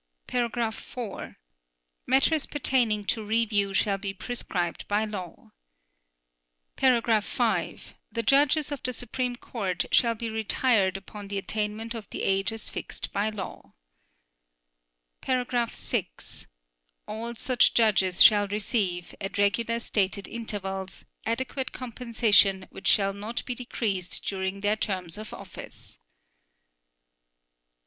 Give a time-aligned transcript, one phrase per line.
[0.29, 1.37] (4)
[2.07, 5.51] Matters pertaining to review shall be prescribed by law.
[6.79, 12.23] (5) The judges of the Supreme Court shall of retired upon the attainment of the
[12.23, 13.73] age as fixed by law.
[15.23, 16.47] (6)
[17.07, 23.53] All such judges shall receive, at regular stated intervals, adequate compensation which shall not be
[23.53, 25.99] decreased during their terms of office.